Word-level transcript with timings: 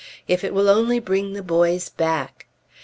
if 0.27 0.43
it 0.43 0.51
will 0.51 0.67
only 0.67 0.97
bring 0.99 1.33
the 1.33 1.43
boys 1.43 1.87
back! 1.87 2.47